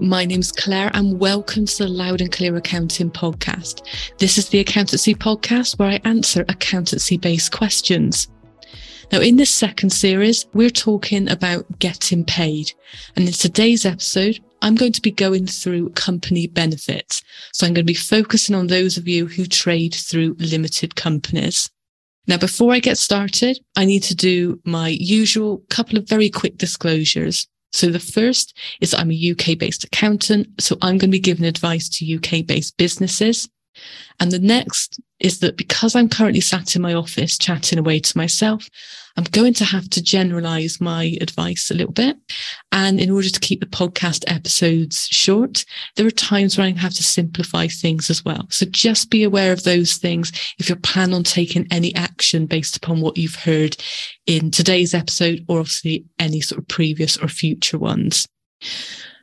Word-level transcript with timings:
My 0.00 0.24
name's 0.24 0.52
Claire 0.52 0.90
and 0.94 1.18
welcome 1.18 1.66
to 1.66 1.84
the 1.84 1.88
Loud 1.88 2.20
and 2.20 2.30
Clear 2.30 2.54
Accounting 2.54 3.10
Podcast. 3.10 3.82
This 4.18 4.38
is 4.38 4.48
the 4.48 4.60
accountancy 4.60 5.14
podcast 5.14 5.78
where 5.78 5.88
I 5.88 6.00
answer 6.04 6.44
accountancy 6.48 7.16
based 7.16 7.50
questions. 7.50 8.28
Now, 9.10 9.20
in 9.20 9.36
this 9.36 9.50
second 9.50 9.90
series, 9.90 10.46
we're 10.54 10.70
talking 10.70 11.28
about 11.28 11.66
getting 11.80 12.24
paid. 12.24 12.70
And 13.16 13.26
in 13.26 13.32
today's 13.32 13.84
episode, 13.84 14.38
I'm 14.62 14.76
going 14.76 14.92
to 14.92 15.02
be 15.02 15.10
going 15.10 15.46
through 15.46 15.90
company 15.90 16.46
benefits. 16.46 17.22
So 17.52 17.66
I'm 17.66 17.74
going 17.74 17.86
to 17.86 17.92
be 17.92 17.94
focusing 17.94 18.54
on 18.54 18.68
those 18.68 18.98
of 18.98 19.08
you 19.08 19.26
who 19.26 19.46
trade 19.46 19.94
through 19.94 20.36
limited 20.38 20.94
companies. 20.94 21.70
Now, 22.28 22.36
before 22.36 22.72
I 22.72 22.78
get 22.78 22.98
started, 22.98 23.58
I 23.76 23.84
need 23.84 24.04
to 24.04 24.14
do 24.14 24.60
my 24.64 24.88
usual 24.88 25.62
couple 25.70 25.98
of 25.98 26.08
very 26.08 26.30
quick 26.30 26.56
disclosures. 26.56 27.48
So 27.72 27.88
the 27.88 27.98
first 27.98 28.56
is 28.80 28.94
I'm 28.94 29.10
a 29.10 29.30
UK 29.32 29.58
based 29.58 29.84
accountant. 29.84 30.48
So 30.60 30.76
I'm 30.82 30.98
going 30.98 31.10
to 31.10 31.16
be 31.16 31.20
giving 31.20 31.44
advice 31.44 31.88
to 31.90 32.14
UK 32.16 32.46
based 32.46 32.76
businesses. 32.76 33.48
And 34.20 34.30
the 34.30 34.38
next 34.38 35.00
is 35.20 35.40
that 35.40 35.56
because 35.56 35.94
I'm 35.94 36.08
currently 36.08 36.40
sat 36.40 36.76
in 36.76 36.82
my 36.82 36.94
office 36.94 37.38
chatting 37.38 37.78
away 37.78 38.00
to 38.00 38.16
myself, 38.16 38.68
I'm 39.16 39.24
going 39.24 39.54
to 39.54 39.64
have 39.64 39.90
to 39.90 40.02
generalize 40.02 40.80
my 40.80 41.16
advice 41.20 41.70
a 41.70 41.74
little 41.74 41.92
bit. 41.92 42.16
And 42.70 43.00
in 43.00 43.10
order 43.10 43.28
to 43.28 43.40
keep 43.40 43.58
the 43.60 43.66
podcast 43.66 44.22
episodes 44.28 45.08
short, 45.10 45.64
there 45.96 46.06
are 46.06 46.12
times 46.12 46.56
where 46.56 46.68
I 46.68 46.70
have 46.70 46.94
to 46.94 47.02
simplify 47.02 47.66
things 47.66 48.10
as 48.10 48.24
well. 48.24 48.46
So 48.50 48.66
just 48.66 49.10
be 49.10 49.24
aware 49.24 49.52
of 49.52 49.64
those 49.64 49.96
things 49.96 50.30
if 50.60 50.68
you're 50.68 50.78
planning 50.78 51.16
on 51.16 51.24
taking 51.24 51.66
any 51.72 51.92
action 51.96 52.46
based 52.46 52.76
upon 52.76 53.00
what 53.00 53.16
you've 53.16 53.34
heard 53.34 53.76
in 54.26 54.52
today's 54.52 54.94
episode 54.94 55.44
or 55.48 55.58
obviously 55.58 56.04
any 56.20 56.40
sort 56.40 56.60
of 56.60 56.68
previous 56.68 57.16
or 57.16 57.26
future 57.26 57.78
ones. 57.78 58.28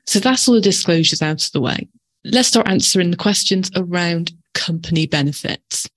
So 0.05 0.19
that's 0.19 0.47
all 0.47 0.55
the 0.55 0.61
disclosures 0.61 1.21
out 1.21 1.45
of 1.45 1.51
the 1.53 1.61
way. 1.61 1.87
Let's 2.25 2.49
start 2.49 2.67
answering 2.67 3.11
the 3.11 3.17
questions 3.17 3.71
around 3.75 4.33
company 4.55 5.05
benefits. 5.05 5.87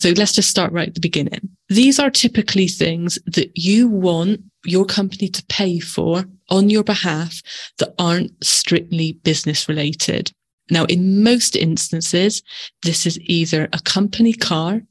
So 0.00 0.10
let's 0.10 0.34
just 0.34 0.48
start 0.48 0.72
right 0.72 0.88
at 0.88 0.94
the 0.94 1.00
beginning. 1.00 1.48
These 1.68 1.98
are 1.98 2.10
typically 2.10 2.68
things 2.68 3.18
that 3.26 3.50
you 3.56 3.88
want 3.88 4.40
your 4.64 4.84
company 4.84 5.28
to 5.28 5.44
pay 5.48 5.80
for 5.80 6.24
on 6.50 6.70
your 6.70 6.84
behalf 6.84 7.42
that 7.78 7.94
aren't 7.98 8.32
strictly 8.44 9.14
business 9.24 9.68
related. 9.68 10.30
Now, 10.70 10.84
in 10.84 11.22
most 11.22 11.56
instances, 11.56 12.42
this 12.82 13.06
is 13.06 13.18
either 13.22 13.68
a 13.72 13.80
company 13.80 14.32
car 14.32 14.82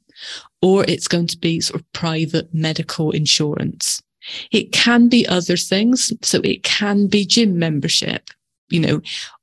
or 0.62 0.84
it's 0.86 1.08
going 1.08 1.28
to 1.28 1.38
be 1.38 1.62
sort 1.62 1.80
of 1.80 1.94
private 1.94 2.54
medical 2.54 3.12
insurance. 3.12 4.02
It 4.52 4.72
can 4.72 5.08
be 5.08 5.28
other 5.28 5.58
things. 5.58 6.12
So 6.22 6.42
it 6.44 6.64
can 6.64 7.08
be 7.08 7.26
gym 7.26 7.58
membership, 7.58 8.30
you 8.70 8.80
know, 8.80 9.02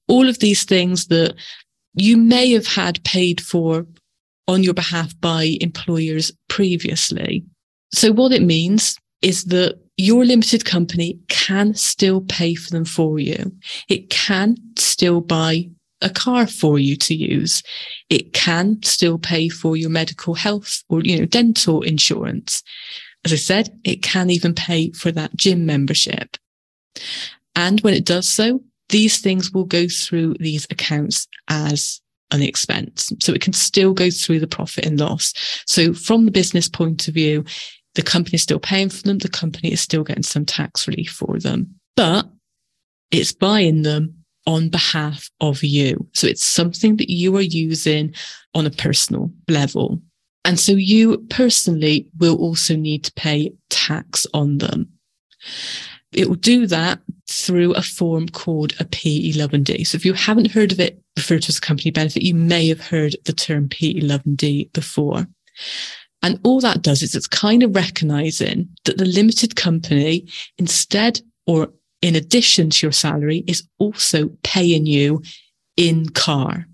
all 0.09 0.29
of 0.29 0.41
these 0.41 0.65
things 0.65 1.07
that 1.07 1.35
you 1.95 2.17
may 2.17 2.53
have 2.53 2.67
had 2.67 3.03
paid 3.05 3.41
for 3.41 3.87
on 4.47 4.63
your 4.63 4.75
behalf 4.75 5.19
by 5.21 5.57
employers 5.61 6.33
previously. 6.49 7.45
So 7.93 8.13
what 8.13 8.33
it 8.33 8.43
means 8.43 8.97
is 9.23 9.45
that 9.45 9.79
your 9.97 10.25
limited 10.25 10.65
company 10.65 11.19
can 11.29 11.75
still 11.75 12.21
pay 12.23 12.55
for 12.55 12.71
them 12.71 12.85
for 12.85 13.19
you. 13.19 13.53
It 13.89 14.11
can 14.11 14.57
still 14.77 15.21
buy 15.21 15.71
a 16.03 16.11
car 16.11 16.47
for 16.47 16.79
you 16.79 16.97
to 16.97 17.15
use. 17.15 17.63
It 18.11 18.33
can 18.33 18.83
still 18.83 19.19
pay 19.19 19.49
for 19.49 19.77
your 19.77 19.91
medical 19.91 20.35
health 20.35 20.83
or, 20.89 21.01
you 21.01 21.19
know, 21.19 21.27
dental 21.27 21.83
insurance. 21.83 22.63
As 23.25 23.33
I 23.33 23.37
said, 23.37 23.71
it 23.85 24.03
can 24.03 24.29
even 24.29 24.55
pay 24.55 24.91
for 24.91 25.11
that 25.13 25.35
gym 25.37 25.65
membership. 25.65 26.37
And 27.57 27.81
when 27.81 27.95
it 27.95 28.05
does 28.05 28.29
so, 28.29 28.61
these 28.89 29.21
things 29.21 29.53
will 29.53 29.65
go 29.65 29.89
through 29.89 30.35
these 30.41 30.67
accounts 30.71 31.27
as 31.49 32.01
an 32.31 32.43
expense. 32.43 33.13
So 33.21 33.33
it 33.33 33.41
can 33.41 33.53
still 33.53 33.93
go 33.95 34.11
through 34.11 34.41
the 34.41 34.47
profit 34.47 34.87
and 34.87 34.99
loss. 34.99 35.33
So 35.67 35.95
from 35.95 36.25
the 36.25 36.31
business 36.31 36.69
point 36.69 37.09
of 37.09 37.15
view, 37.15 37.45
the 37.95 38.03
company 38.03 38.35
is 38.35 38.43
still 38.43 38.59
paying 38.59 38.89
for 38.89 39.03
them. 39.03 39.19
The 39.19 39.29
company 39.29 39.73
is 39.73 39.81
still 39.81 40.03
getting 40.03 40.25
some 40.25 40.45
tax 40.45 40.89
relief 40.89 41.11
for 41.11 41.39
them, 41.39 41.75
but 41.97 42.29
it's 43.11 43.33
buying 43.33 43.83
them 43.83 44.25
on 44.47 44.69
behalf 44.69 45.31
of 45.41 45.63
you. 45.63 46.07
So 46.13 46.27
it's 46.27 46.45
something 46.45 46.97
that 46.97 47.11
you 47.11 47.37
are 47.37 47.41
using 47.41 48.15
on 48.55 48.67
a 48.67 48.71
personal 48.71 49.31
level. 49.49 50.01
And 50.45 50.61
so 50.61 50.73
you 50.73 51.19
personally 51.31 52.09
will 52.19 52.37
also 52.37 52.77
need 52.77 53.05
to 53.05 53.13
pay 53.15 53.53
tax 53.71 54.27
on 54.35 54.59
them. 54.59 54.89
It 56.15 56.29
will 56.29 56.37
do 56.37 56.67
that 56.69 57.01
through 57.29 57.75
a 57.75 57.83
form 57.83 58.29
called 58.29 58.73
a 58.81 58.85
P11D. 58.85 59.87
So 59.87 59.97
if 59.97 60.05
you 60.05 60.13
haven't 60.13 60.51
heard 60.51 60.73
of 60.73 60.81
it 60.81 61.01
referred 61.17 61.43
to 61.43 61.49
as 61.49 61.59
a 61.59 61.61
company 61.61 61.91
benefit, 61.91 62.23
you 62.23 62.35
may 62.35 62.69
have 62.69 62.81
heard 62.81 63.17
the 63.25 63.33
term 63.33 63.69
P11D 63.69 64.73
before. 64.73 65.27
And 66.23 66.41
all 66.43 66.61
that 66.61 66.83
does 66.83 67.03
is 67.03 67.15
it's 67.15 67.27
kind 67.27 67.63
of 67.63 67.75
recognizing 67.75 68.69
that 68.85 68.97
the 68.97 69.05
limited 69.05 69.57
company, 69.57 70.27
instead 70.57 71.21
or 71.47 71.71
in 72.01 72.17
addition 72.17 72.71
to 72.71 72.87
your 72.87 72.93
salary, 72.93 73.45
is 73.47 73.67
also 73.79 74.31
paying 74.43 74.87
you 74.87 75.23
in 75.77 76.09
car, 76.11 76.67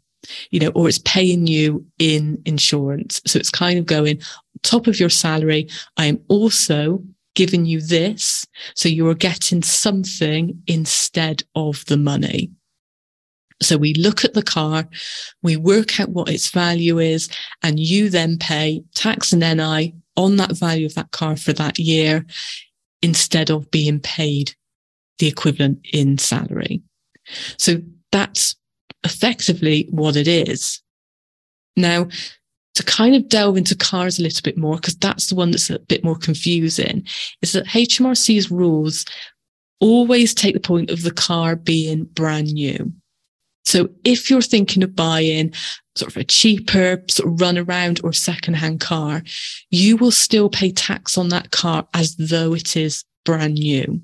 you 0.51 0.61
know, 0.61 0.71
or 0.75 0.89
it's 0.89 1.01
paying 1.01 1.47
you 1.47 1.85
in 1.99 2.41
insurance. 2.45 3.21
So 3.27 3.39
it's 3.39 3.51
kind 3.51 3.79
of 3.79 3.87
going 3.87 4.21
top 4.63 4.87
of 4.87 5.01
your 5.01 5.11
salary. 5.11 5.69
I 5.97 6.07
am 6.07 6.21
also 6.29 7.03
giving 7.35 7.65
you 7.67 7.81
this. 7.81 8.40
So 8.75 8.89
you're 8.89 9.15
getting 9.15 9.63
something 9.63 10.63
instead 10.67 11.43
of 11.55 11.85
the 11.87 11.97
money. 11.97 12.51
So 13.63 13.77
we 13.77 13.93
look 13.95 14.25
at 14.25 14.33
the 14.33 14.43
car, 14.43 14.89
we 15.43 15.57
work 15.57 16.01
out 16.01 16.09
what 16.09 16.31
its 16.31 16.51
value 16.51 16.99
is, 16.99 17.29
and 17.63 17.79
you 17.79 18.09
then 18.09 18.39
pay 18.39 18.83
tax 18.95 19.33
and 19.33 19.43
NI 19.43 19.95
on 20.17 20.37
that 20.37 20.57
value 20.57 20.87
of 20.87 20.95
that 20.95 21.11
car 21.11 21.37
for 21.37 21.53
that 21.53 21.79
year 21.79 22.25
instead 23.03 23.51
of 23.51 23.71
being 23.71 24.01
paid 24.01 24.55
the 25.19 25.29
equivalent 25.29 25.79
in 25.93 26.17
salary. 26.19 26.83
So 27.59 27.83
that's 28.13 28.57
effectively 29.05 29.89
what 29.91 30.17
it 30.17 30.27
is. 30.27 30.83
Now, 31.77 32.09
to 32.75 32.85
kind 32.85 33.17
of 33.17 33.29
delve 33.29 33.57
into 33.57 33.75
cars 33.75 34.19
a 34.19 34.23
little 34.23 34.43
bit 34.43 34.57
more, 34.57 34.77
because 34.77 34.97
that's 34.97 35.27
the 35.27 35.35
one 35.35 35.51
that's 35.51 35.71
a 35.71 35.79
bit 35.79 36.05
more 36.05 36.17
confusing, 36.17 37.05
is 37.43 37.53
that 37.53 37.67
HMRC's 37.67 38.51
rules 38.51 39.05
always 39.81 40.35
take 40.35 40.55
the 40.55 40.61
point 40.61 40.91
of 40.91 41.03
the 41.03 41.11
car 41.11 41.57
being 41.57 42.05
brand 42.05 42.53
new. 42.53 42.93
So 43.65 43.89
if 44.05 44.31
you're 44.31 44.43
thinking 44.43 44.83
of 44.83 44.97
buying 44.97 45.53
sort 45.97 46.11
of 46.11 46.17
a 46.17 46.25
cheaper 46.25 47.03
sort 47.09 47.33
of 47.33 47.41
run 47.41 47.59
around 47.59 48.01
or 48.03 48.13
secondhand 48.13 48.81
car, 48.81 49.23
you 49.71 49.97
will 49.97 50.11
still 50.11 50.49
pay 50.49 50.73
tax 50.73 51.19
on 51.19 51.29
that 51.29 51.51
car 51.51 51.87
as 51.95 52.17
though 52.17 52.55
it 52.55 52.77
is 52.77 53.05
brand 53.25 53.55
new. 53.55 54.01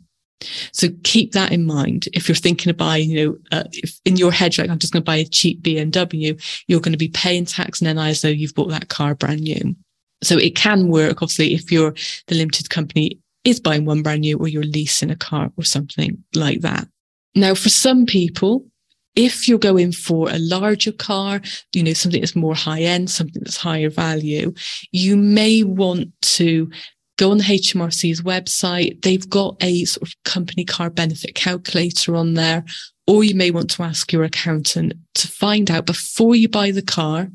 So 0.73 0.89
keep 1.03 1.33
that 1.33 1.53
in 1.53 1.67
mind. 1.67 2.09
If 2.13 2.29
you're 2.29 2.37
thinking 2.37 2.71
of 2.71 2.77
buying, 2.77 3.11
you 3.11 3.27
know, 3.27 3.59
uh, 3.59 3.65
if 3.73 3.99
in 4.05 4.17
your 4.17 4.33
head, 4.33 4.57
like, 4.59 4.69
I'm 4.69 4.79
just 4.79 4.93
going 4.93 5.03
to 5.03 5.07
buy 5.07 5.17
a 5.17 5.25
cheap 5.25 5.63
BMW, 5.63 6.41
you're 6.69 6.81
going 6.81 6.93
to 6.93 6.99
be 6.99 7.09
paying 7.09 7.45
tax 7.45 7.81
and 7.81 7.97
NI 7.97 8.11
as 8.11 8.23
though 8.23 8.29
you've 8.29 8.55
bought 8.55 8.71
that 8.71 8.89
car 8.89 9.15
brand 9.15 9.41
new. 9.41 9.75
So 10.23 10.39
it 10.39 10.55
can 10.55 10.89
work, 10.89 11.23
obviously, 11.23 11.55
if 11.55 11.71
you're 11.73 11.95
the 12.27 12.35
limited 12.35 12.71
company 12.71 13.19
is 13.45 13.61
buying 13.61 13.85
one 13.85 14.03
brand 14.03 14.23
new 14.23 14.37
or 14.39 14.49
you're 14.49 14.65
leasing 14.65 15.11
a 15.11 15.17
car 15.17 15.53
or 15.57 15.65
something 15.65 16.23
like 16.35 16.61
that. 16.63 16.89
Now, 17.35 17.55
for 17.55 17.69
some 17.69 18.05
people, 18.05 18.67
if 19.15 19.49
you're 19.49 19.59
going 19.59 19.93
for 19.93 20.29
a 20.29 20.39
larger 20.39 20.93
car, 20.93 21.41
you 21.73 21.83
know, 21.83 21.93
something 21.93 22.21
that's 22.21 22.37
more 22.37 22.55
high 22.55 22.83
end, 22.83 23.11
something 23.11 23.43
that's 23.43 23.57
higher 23.57 23.89
value, 23.89 24.53
you 24.91 25.17
may 25.17 25.63
want 25.63 26.09
to 26.23 26.71
go 27.17 27.31
on 27.31 27.39
the 27.39 27.45
HMRC's 27.45 28.23
website. 28.23 29.03
They've 29.03 29.29
got 29.29 29.57
a 29.61 29.85
sort 29.85 30.09
of 30.09 30.15
company 30.25 30.65
car 30.65 30.91
benefit 30.91 31.35
calculator 31.35 32.17
on 32.17 32.35
there, 32.35 32.65
or 33.07 33.25
you 33.25 33.35
may 33.35 33.51
want 33.51 33.71
to 33.71 33.83
ask 33.83 34.13
your 34.13 34.25
accountant 34.25 34.95
to 35.15 35.29
find 35.29 35.71
out 35.71 35.87
before 35.87 36.35
you 36.35 36.49
buy 36.49 36.71
the 36.71 36.83
car 36.83 37.29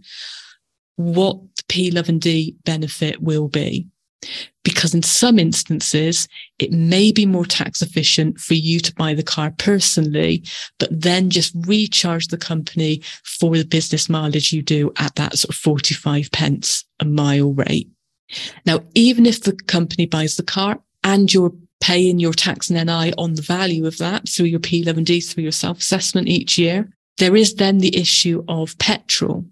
what 0.95 1.37
the 1.57 1.63
P11D 1.63 2.55
benefit 2.63 3.21
will 3.21 3.47
be 3.47 3.87
because 4.63 4.93
in 4.93 5.01
some 5.01 5.39
instances, 5.39 6.27
it 6.59 6.71
may 6.71 7.11
be 7.11 7.25
more 7.25 7.45
tax 7.45 7.81
efficient 7.81 8.39
for 8.39 8.53
you 8.53 8.79
to 8.79 8.93
buy 8.95 9.13
the 9.13 9.23
car 9.23 9.51
personally, 9.57 10.43
but 10.77 10.89
then 10.91 11.29
just 11.29 11.53
recharge 11.65 12.27
the 12.27 12.37
company 12.37 13.01
for 13.23 13.57
the 13.57 13.65
business 13.65 14.09
mileage 14.09 14.53
you 14.53 14.61
do 14.61 14.91
at 14.97 15.15
that 15.15 15.37
sort 15.37 15.49
of 15.49 15.55
45 15.55 16.31
pence 16.31 16.85
a 16.99 17.05
mile 17.05 17.53
rate. 17.53 17.89
Now, 18.65 18.81
even 18.95 19.25
if 19.25 19.41
the 19.41 19.53
company 19.67 20.05
buys 20.05 20.35
the 20.35 20.43
car 20.43 20.79
and 21.03 21.33
you're 21.33 21.53
paying 21.81 22.19
your 22.19 22.33
tax 22.33 22.69
and 22.69 22.85
NI 22.87 23.13
on 23.17 23.33
the 23.33 23.41
value 23.41 23.85
of 23.85 23.97
that 23.97 24.29
through 24.29 24.45
your 24.45 24.59
P11D, 24.59 25.27
through 25.27 25.43
your 25.43 25.51
self 25.51 25.79
assessment 25.79 26.27
each 26.27 26.57
year, 26.57 26.89
there 27.17 27.35
is 27.35 27.55
then 27.55 27.79
the 27.79 27.95
issue 27.97 28.43
of 28.47 28.77
petrol. 28.77 29.45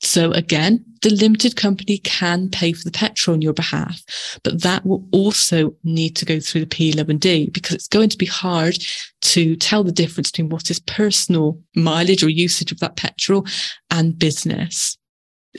So 0.00 0.30
again, 0.32 0.84
the 1.02 1.10
limited 1.10 1.56
company 1.56 1.98
can 1.98 2.50
pay 2.50 2.72
for 2.72 2.84
the 2.84 2.90
petrol 2.90 3.34
on 3.34 3.42
your 3.42 3.54
behalf, 3.54 4.02
but 4.42 4.62
that 4.62 4.84
will 4.84 5.06
also 5.10 5.74
need 5.84 6.16
to 6.16 6.24
go 6.24 6.38
through 6.38 6.62
the 6.62 6.66
P11D 6.66 7.52
because 7.52 7.74
it's 7.74 7.88
going 7.88 8.10
to 8.10 8.18
be 8.18 8.26
hard 8.26 8.76
to 9.22 9.56
tell 9.56 9.84
the 9.84 9.92
difference 9.92 10.30
between 10.30 10.50
what 10.50 10.70
is 10.70 10.80
personal 10.80 11.58
mileage 11.74 12.22
or 12.22 12.28
usage 12.28 12.72
of 12.72 12.80
that 12.80 12.96
petrol 12.96 13.46
and 13.90 14.18
business. 14.18 14.98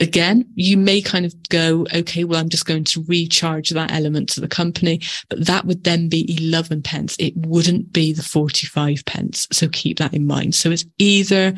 Again, 0.00 0.44
you 0.54 0.76
may 0.76 1.00
kind 1.00 1.26
of 1.26 1.34
go, 1.48 1.86
okay, 1.94 2.24
well, 2.24 2.40
I'm 2.40 2.48
just 2.48 2.66
going 2.66 2.84
to 2.84 3.04
recharge 3.08 3.70
that 3.70 3.92
element 3.92 4.28
to 4.30 4.40
the 4.40 4.48
company, 4.48 5.00
but 5.28 5.46
that 5.46 5.64
would 5.64 5.84
then 5.84 6.08
be 6.08 6.36
11 6.38 6.82
pence. 6.82 7.16
It 7.18 7.34
wouldn't 7.36 7.92
be 7.92 8.12
the 8.12 8.22
45 8.22 9.04
pence. 9.06 9.48
So 9.50 9.68
keep 9.68 9.98
that 9.98 10.14
in 10.14 10.26
mind. 10.26 10.54
So 10.54 10.70
it's 10.70 10.84
either 10.98 11.54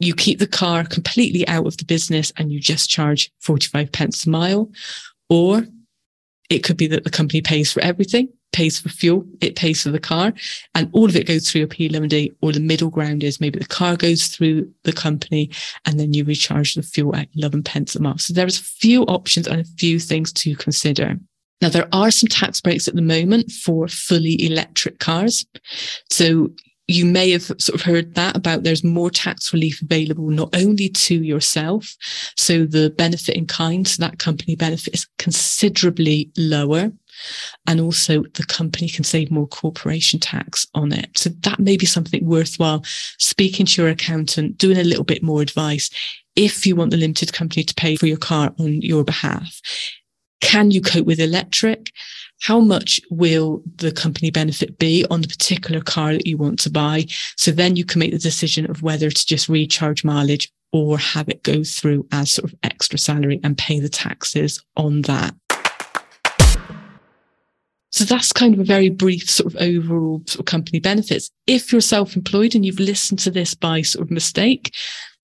you 0.00 0.14
keep 0.14 0.38
the 0.38 0.46
car 0.46 0.84
completely 0.84 1.46
out 1.48 1.66
of 1.66 1.76
the 1.76 1.84
business 1.84 2.32
and 2.36 2.52
you 2.52 2.60
just 2.60 2.90
charge 2.90 3.30
45 3.40 3.92
pence 3.92 4.26
a 4.26 4.30
mile. 4.30 4.70
Or 5.28 5.64
it 6.50 6.64
could 6.64 6.76
be 6.76 6.88
that 6.88 7.04
the 7.04 7.10
company 7.10 7.40
pays 7.40 7.72
for 7.72 7.80
everything, 7.80 8.28
pays 8.52 8.78
for 8.78 8.88
fuel, 8.88 9.24
it 9.40 9.56
pays 9.56 9.82
for 9.82 9.90
the 9.90 9.98
car, 9.98 10.32
and 10.74 10.88
all 10.92 11.06
of 11.06 11.16
it 11.16 11.26
goes 11.26 11.50
through 11.50 11.64
a 11.64 11.66
P11D, 11.66 12.34
or 12.40 12.52
the 12.52 12.60
middle 12.60 12.90
ground 12.90 13.24
is 13.24 13.40
maybe 13.40 13.58
the 13.58 13.64
car 13.64 13.96
goes 13.96 14.28
through 14.28 14.70
the 14.84 14.92
company 14.92 15.50
and 15.86 15.98
then 15.98 16.12
you 16.12 16.24
recharge 16.24 16.74
the 16.74 16.82
fuel 16.82 17.16
at 17.16 17.28
11 17.34 17.62
pence 17.62 17.94
a 17.94 18.00
mile. 18.02 18.18
So 18.18 18.32
there's 18.32 18.60
a 18.60 18.64
few 18.64 19.02
options 19.04 19.46
and 19.46 19.60
a 19.60 19.64
few 19.78 19.98
things 19.98 20.32
to 20.34 20.54
consider. 20.56 21.18
Now, 21.60 21.68
there 21.68 21.88
are 21.92 22.10
some 22.10 22.28
tax 22.28 22.60
breaks 22.60 22.88
at 22.88 22.96
the 22.96 23.02
moment 23.02 23.50
for 23.52 23.86
fully 23.86 24.44
electric 24.44 24.98
cars. 24.98 25.46
So 26.10 26.50
you 26.88 27.04
may 27.04 27.30
have 27.30 27.42
sort 27.42 27.70
of 27.74 27.82
heard 27.82 28.14
that 28.16 28.36
about 28.36 28.64
there's 28.64 28.82
more 28.82 29.10
tax 29.10 29.52
relief 29.52 29.80
available 29.80 30.28
not 30.28 30.54
only 30.54 30.88
to 30.88 31.22
yourself, 31.22 31.94
so 32.36 32.66
the 32.66 32.90
benefit 32.90 33.36
in 33.36 33.46
kind, 33.46 33.86
so 33.86 34.02
that 34.02 34.18
company 34.18 34.56
benefit 34.56 34.94
is 34.94 35.06
considerably 35.18 36.30
lower. 36.36 36.90
And 37.66 37.80
also 37.80 38.22
the 38.34 38.44
company 38.44 38.88
can 38.88 39.04
save 39.04 39.30
more 39.30 39.46
corporation 39.46 40.20
tax 40.20 40.66
on 40.74 40.92
it. 40.92 41.18
So 41.18 41.30
that 41.40 41.60
may 41.60 41.76
be 41.76 41.86
something 41.86 42.24
worthwhile 42.24 42.82
speaking 43.18 43.66
to 43.66 43.82
your 43.82 43.90
accountant, 43.90 44.58
doing 44.58 44.78
a 44.78 44.84
little 44.84 45.04
bit 45.04 45.22
more 45.22 45.42
advice 45.42 45.90
if 46.34 46.66
you 46.66 46.76
want 46.76 46.90
the 46.90 46.96
limited 46.96 47.32
company 47.32 47.62
to 47.62 47.74
pay 47.74 47.96
for 47.96 48.06
your 48.06 48.16
car 48.16 48.54
on 48.58 48.80
your 48.80 49.04
behalf. 49.04 49.60
Can 50.40 50.70
you 50.70 50.80
cope 50.80 51.06
with 51.06 51.20
electric? 51.20 51.90
how 52.42 52.58
much 52.58 53.00
will 53.08 53.62
the 53.76 53.92
company 53.92 54.30
benefit 54.30 54.78
be 54.78 55.06
on 55.10 55.22
the 55.22 55.28
particular 55.28 55.80
car 55.80 56.12
that 56.12 56.26
you 56.26 56.36
want 56.36 56.58
to 56.58 56.70
buy? 56.70 57.06
So 57.36 57.52
then 57.52 57.76
you 57.76 57.84
can 57.84 58.00
make 58.00 58.10
the 58.10 58.18
decision 58.18 58.68
of 58.68 58.82
whether 58.82 59.10
to 59.10 59.26
just 59.26 59.48
recharge 59.48 60.04
mileage 60.04 60.50
or 60.72 60.98
have 60.98 61.28
it 61.28 61.44
go 61.44 61.62
through 61.62 62.06
as 62.10 62.32
sort 62.32 62.50
of 62.50 62.58
extra 62.64 62.98
salary 62.98 63.40
and 63.44 63.56
pay 63.56 63.78
the 63.78 63.88
taxes 63.88 64.62
on 64.76 65.02
that. 65.02 65.34
So 68.02 68.16
that's 68.16 68.32
kind 68.32 68.52
of 68.52 68.58
a 68.58 68.64
very 68.64 68.88
brief 68.88 69.30
sort 69.30 69.54
of 69.54 69.60
overall 69.60 70.22
sort 70.26 70.40
of 70.40 70.46
company 70.46 70.80
benefits. 70.80 71.30
If 71.46 71.70
you're 71.70 71.80
self-employed 71.80 72.56
and 72.56 72.66
you've 72.66 72.80
listened 72.80 73.20
to 73.20 73.30
this 73.30 73.54
by 73.54 73.82
sort 73.82 74.04
of 74.04 74.10
mistake, 74.10 74.74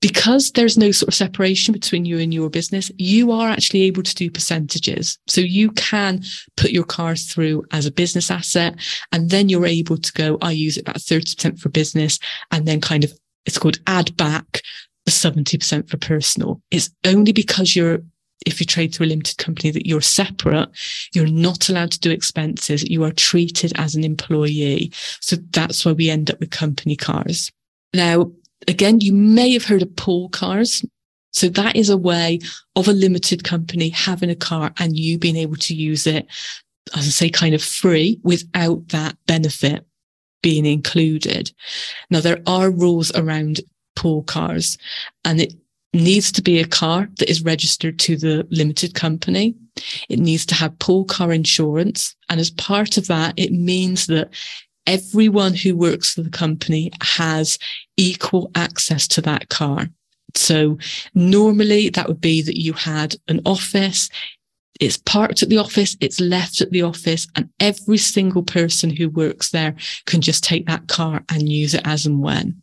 because 0.01 0.53
there's 0.53 0.79
no 0.79 0.93
sort 0.93 1.09
of 1.09 1.15
separation 1.15 1.73
between 1.73 2.05
you 2.05 2.21
and 2.21 2.33
your 2.33 2.49
business, 2.49 2.93
you 2.97 3.33
are 3.33 3.49
actually 3.49 3.83
able 3.83 4.05
to 4.05 4.15
do 4.15 4.31
percentages. 4.31 5.19
So 5.27 5.41
you 5.41 5.73
can 5.73 6.23
put 6.57 6.71
your 6.71 6.85
cars 6.85 7.25
through 7.25 7.65
as 7.73 7.85
a 7.85 7.91
business 7.91 8.31
asset 8.31 8.77
and 9.11 9.29
then 9.29 9.49
you're 9.49 9.67
able 9.67 9.97
to 9.97 10.13
go, 10.13 10.39
I 10.41 10.53
use 10.53 10.77
it 10.77 10.83
about 10.83 10.99
30% 10.99 11.59
for 11.59 11.71
business 11.71 12.21
and 12.53 12.65
then 12.65 12.81
kind 12.81 13.03
of, 13.03 13.13
it's 13.45 13.59
called 13.59 13.81
add 13.89 14.17
back 14.17 14.63
the 15.05 15.11
70% 15.11 15.91
for 15.91 15.97
personal. 15.97 16.63
It's 16.71 16.91
only 17.05 17.33
because 17.33 17.75
you're 17.75 18.03
if 18.47 18.61
you 18.61 18.67
trade 18.67 18.95
through 18.95 19.07
a 19.07 19.09
limited 19.09 19.39
company 19.39 19.71
that 19.71 19.87
you're 19.87 20.01
separate, 20.01 20.69
you're 21.13 21.27
not 21.27 21.69
allowed 21.69 21.91
to 21.93 22.01
do 22.01 22.11
expenses. 22.11 22.89
You 22.89 23.05
are 23.05 23.13
treated 23.13 23.73
as 23.77 23.95
an 23.95 24.05
employee. 24.05 24.93
So 25.21 25.37
that's 25.51 25.85
why 25.85 25.93
we 25.93 26.11
end 26.11 26.31
up 26.31 26.41
with 26.41 26.51
company 26.51 26.97
cars. 26.97 27.51
Now, 27.95 28.31
again, 28.67 29.01
you 29.01 29.13
may 29.13 29.53
have 29.53 29.65
heard 29.65 29.83
of 29.83 29.97
pool 29.97 30.29
cars. 30.29 30.85
So 31.33 31.49
that 31.51 31.77
is 31.77 31.91
a 31.91 31.97
way 31.97 32.41
of 32.75 32.89
a 32.89 32.93
limited 32.93 33.45
company 33.45 33.91
having 33.91 34.31
a 34.31 34.35
car 34.35 34.73
and 34.79 34.97
you 34.97 35.19
being 35.19 35.37
able 35.37 35.57
to 35.57 35.75
use 35.75 36.07
it, 36.07 36.27
as 36.97 37.07
I 37.07 37.11
say, 37.11 37.31
kind 37.31 37.55
of 37.55 37.63
free 37.63 38.21
without 38.23 38.89
that 38.89 39.17
benefit 39.27 39.85
being 40.43 40.65
included. 40.65 41.53
Now, 42.11 42.21
there 42.21 42.41
are 42.47 42.71
rules 42.71 43.15
around 43.15 43.61
pool 43.95 44.23
cars 44.23 44.79
and 45.25 45.41
it 45.41 45.55
needs 45.95 46.31
to 46.33 46.43
be 46.43 46.59
a 46.59 46.67
car 46.67 47.09
that 47.19 47.31
is 47.31 47.43
registered 47.43 47.99
to 47.99 48.17
the 48.17 48.47
limited 48.51 48.95
company. 48.95 49.55
It 50.09 50.19
needs 50.19 50.45
to 50.47 50.55
have 50.55 50.79
pool 50.79 51.05
car 51.05 51.33
insurance. 51.33 52.15
And 52.29 52.41
as 52.41 52.51
part 52.51 52.99
of 52.99 53.07
that, 53.07 53.35
it 53.37 53.53
means 53.53 54.07
that 54.09 54.31
everyone 54.87 55.55
who 55.55 55.77
works 55.77 56.15
for 56.15 56.23
the 56.23 56.31
company 56.31 56.91
has 57.03 57.59
equal 57.97 58.51
access 58.55 59.07
to 59.09 59.21
that 59.23 59.49
car. 59.49 59.89
So 60.35 60.79
normally 61.15 61.91
that 61.91 62.09
would 62.09 62.21
be 62.21 62.43
that 62.43 62.61
you 62.61 62.73
had 62.73 63.17
an 63.29 63.41
office. 63.47 64.09
It's 64.81 64.97
parked 64.97 65.43
at 65.43 65.49
the 65.49 65.59
office. 65.59 65.97
It's 66.01 66.21
left 66.21 66.61
at 66.61 66.71
the 66.71 66.83
office 66.83 67.27
and 67.35 67.49
every 67.61 67.99
single 67.99 68.43
person 68.43 68.95
who 68.95 69.09
works 69.09 69.51
there 69.51 69.75
can 70.07 70.21
just 70.21 70.45
take 70.45 70.67
that 70.67 70.87
car 70.89 71.25
and 71.29 71.49
use 71.49 71.75
it 71.75 71.83
as 71.85 72.07
and 72.07 72.23
when. 72.23 72.63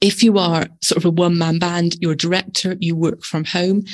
If 0.00 0.22
you 0.22 0.38
are 0.38 0.66
sort 0.82 0.98
of 0.98 1.04
a 1.04 1.10
one 1.10 1.38
man 1.38 1.58
band, 1.58 1.96
you're 2.00 2.12
a 2.12 2.16
director, 2.16 2.76
you 2.80 2.96
work 2.96 3.24
from 3.24 3.44
home. 3.44 3.84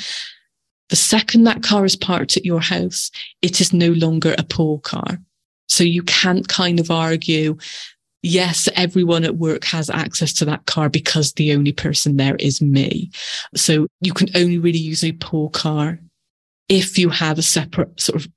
The 0.89 0.95
second 0.95 1.43
that 1.45 1.63
car 1.63 1.85
is 1.85 1.95
parked 1.95 2.37
at 2.37 2.45
your 2.45 2.61
house, 2.61 3.09
it 3.41 3.61
is 3.61 3.73
no 3.73 3.91
longer 3.91 4.35
a 4.37 4.43
pool 4.43 4.79
car. 4.79 5.17
So 5.67 5.83
you 5.83 6.03
can't 6.03 6.47
kind 6.47 6.79
of 6.79 6.91
argue, 6.91 7.57
yes, 8.21 8.69
everyone 8.75 9.23
at 9.23 9.37
work 9.37 9.65
has 9.65 9.89
access 9.89 10.33
to 10.33 10.45
that 10.45 10.65
car 10.65 10.89
because 10.89 11.33
the 11.33 11.53
only 11.53 11.71
person 11.71 12.17
there 12.17 12.35
is 12.35 12.61
me. 12.61 13.11
So 13.55 13.87
you 14.01 14.13
can 14.13 14.29
only 14.35 14.59
really 14.59 14.79
use 14.79 15.03
a 15.03 15.13
pool 15.13 15.49
car 15.49 15.99
if 16.69 16.97
you 16.97 17.09
have 17.09 17.37
a 17.37 17.43
separate 17.43 17.99
sort 17.99 18.21
of 18.21 18.31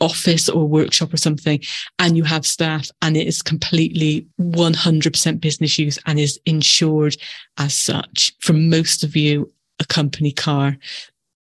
office 0.00 0.48
or 0.48 0.66
workshop 0.66 1.12
or 1.12 1.16
something 1.16 1.60
and 1.98 2.16
you 2.16 2.24
have 2.24 2.46
staff 2.46 2.88
and 3.02 3.16
it 3.16 3.26
is 3.26 3.42
completely 3.42 4.26
100% 4.40 5.40
business 5.40 5.78
use 5.78 5.98
and 6.06 6.18
is 6.18 6.38
insured 6.46 7.16
as 7.58 7.74
such. 7.74 8.34
For 8.40 8.52
most 8.52 9.02
of 9.02 9.16
you, 9.16 9.52
a 9.80 9.84
company 9.84 10.32
car 10.32 10.76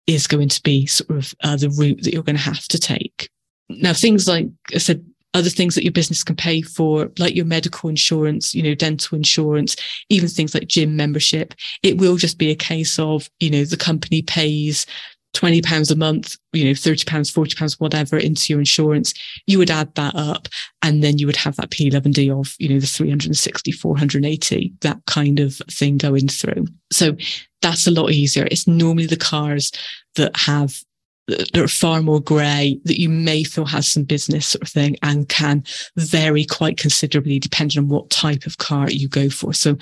is 0.06 0.26
going 0.26 0.48
to 0.48 0.62
be 0.62 0.86
sort 0.86 1.18
of 1.18 1.34
uh, 1.42 1.56
the 1.56 1.70
route 1.70 2.02
that 2.02 2.12
you're 2.12 2.22
going 2.22 2.36
to 2.36 2.42
have 2.42 2.64
to 2.68 2.78
take. 2.78 3.30
Now, 3.70 3.94
things 3.94 4.28
like 4.28 4.48
I 4.74 4.78
said, 4.78 5.04
other 5.34 5.50
things 5.50 5.74
that 5.74 5.82
your 5.82 5.92
business 5.92 6.22
can 6.22 6.36
pay 6.36 6.62
for, 6.62 7.10
like 7.18 7.34
your 7.34 7.44
medical 7.44 7.90
insurance, 7.90 8.54
you 8.54 8.62
know, 8.62 8.74
dental 8.74 9.16
insurance, 9.16 9.74
even 10.08 10.28
things 10.28 10.54
like 10.54 10.68
gym 10.68 10.94
membership. 10.94 11.54
It 11.82 11.98
will 11.98 12.16
just 12.16 12.38
be 12.38 12.50
a 12.50 12.54
case 12.54 12.98
of, 13.00 13.28
you 13.40 13.50
know, 13.50 13.64
the 13.64 13.76
company 13.76 14.22
pays 14.22 14.86
20 15.34 15.62
pounds 15.62 15.90
a 15.90 15.96
month, 15.96 16.36
you 16.52 16.64
know, 16.64 16.74
30 16.74 17.04
pounds, 17.04 17.28
40 17.28 17.56
pounds, 17.56 17.78
whatever 17.78 18.16
into 18.16 18.52
your 18.52 18.60
insurance. 18.60 19.12
You 19.46 19.58
would 19.58 19.70
add 19.70 19.94
that 19.96 20.14
up 20.14 20.48
and 20.82 21.02
then 21.02 21.18
you 21.18 21.26
would 21.26 21.36
have 21.36 21.56
that 21.56 21.70
P11D 21.70 22.30
of, 22.30 22.54
you 22.58 22.68
know, 22.68 22.80
the 22.80 22.86
360, 22.86 23.72
480, 23.72 24.72
that 24.80 24.98
kind 25.06 25.40
of 25.40 25.60
thing 25.70 25.98
going 25.98 26.28
through. 26.28 26.66
So 26.92 27.16
that's 27.60 27.86
a 27.86 27.90
lot 27.90 28.12
easier. 28.12 28.46
It's 28.50 28.66
normally 28.66 29.06
the 29.06 29.16
cars 29.16 29.70
that 30.14 30.36
have 30.36 30.80
that 31.26 31.56
are 31.56 31.68
far 31.68 32.02
more 32.02 32.20
grey 32.20 32.78
that 32.84 33.00
you 33.00 33.08
may 33.08 33.44
feel 33.44 33.64
has 33.64 33.88
some 33.88 34.04
business 34.04 34.46
sort 34.46 34.62
of 34.62 34.68
thing 34.68 34.96
and 35.02 35.28
can 35.28 35.64
vary 35.96 36.44
quite 36.44 36.76
considerably 36.76 37.38
depending 37.38 37.82
on 37.82 37.88
what 37.88 38.10
type 38.10 38.44
of 38.44 38.58
car 38.58 38.90
you 38.90 39.08
go 39.08 39.30
for. 39.30 39.54
So 39.54 39.76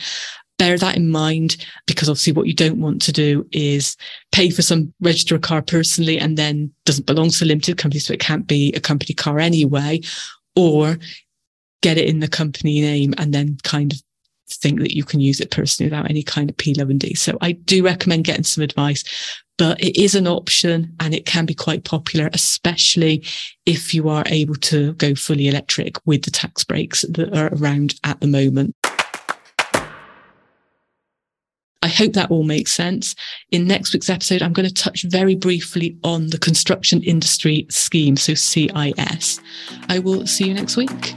bear 0.62 0.78
that 0.78 0.96
in 0.96 1.08
mind 1.08 1.56
because 1.88 2.08
obviously 2.08 2.32
what 2.32 2.46
you 2.46 2.54
don't 2.54 2.80
want 2.80 3.02
to 3.02 3.10
do 3.10 3.44
is 3.50 3.96
pay 4.30 4.48
for 4.48 4.62
some 4.62 4.94
register 5.00 5.34
a 5.34 5.40
car 5.40 5.60
personally 5.60 6.20
and 6.20 6.36
then 6.36 6.72
doesn't 6.84 7.04
belong 7.04 7.30
to 7.30 7.44
a 7.44 7.46
limited 7.46 7.76
company. 7.78 7.98
So 7.98 8.12
it 8.12 8.20
can't 8.20 8.46
be 8.46 8.72
a 8.74 8.78
company 8.78 9.12
car 9.12 9.40
anyway, 9.40 10.02
or 10.54 10.98
get 11.80 11.98
it 11.98 12.06
in 12.06 12.20
the 12.20 12.28
company 12.28 12.80
name 12.80 13.12
and 13.18 13.34
then 13.34 13.56
kind 13.64 13.92
of 13.92 14.00
think 14.52 14.78
that 14.78 14.94
you 14.94 15.02
can 15.02 15.18
use 15.18 15.40
it 15.40 15.50
personally 15.50 15.90
without 15.90 16.08
any 16.08 16.22
kind 16.22 16.48
of 16.48 16.56
P11D. 16.58 17.18
So 17.18 17.36
I 17.40 17.52
do 17.52 17.84
recommend 17.84 18.22
getting 18.22 18.44
some 18.44 18.62
advice, 18.62 19.02
but 19.58 19.82
it 19.82 20.00
is 20.00 20.14
an 20.14 20.28
option 20.28 20.94
and 21.00 21.12
it 21.12 21.26
can 21.26 21.44
be 21.44 21.54
quite 21.54 21.82
popular, 21.82 22.30
especially 22.34 23.26
if 23.66 23.92
you 23.92 24.08
are 24.08 24.22
able 24.26 24.54
to 24.70 24.92
go 24.92 25.16
fully 25.16 25.48
electric 25.48 25.96
with 26.06 26.22
the 26.22 26.30
tax 26.30 26.62
breaks 26.62 27.02
that 27.02 27.36
are 27.36 27.52
around 27.52 27.96
at 28.04 28.20
the 28.20 28.28
moment. 28.28 28.76
I 31.81 31.81
hope 31.92 32.14
that 32.14 32.30
all 32.30 32.44
makes 32.44 32.72
sense. 32.72 33.14
In 33.50 33.66
next 33.66 33.92
week's 33.92 34.10
episode, 34.10 34.42
I'm 34.42 34.52
going 34.52 34.68
to 34.68 34.74
touch 34.74 35.04
very 35.04 35.34
briefly 35.34 35.96
on 36.02 36.28
the 36.28 36.38
construction 36.38 37.02
industry 37.02 37.66
scheme, 37.70 38.16
so 38.16 38.34
CIS. 38.34 39.40
I 39.88 39.98
will 39.98 40.26
see 40.26 40.48
you 40.48 40.54
next 40.54 40.76
week. 40.76 41.14